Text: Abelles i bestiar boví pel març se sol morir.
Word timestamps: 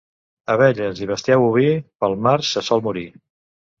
Abelles 0.53 1.01
i 1.05 1.09
bestiar 1.11 1.37
boví 1.43 1.67
pel 2.05 2.17
març 2.29 2.51
se 2.57 2.65
sol 2.71 2.87
morir. 2.89 3.09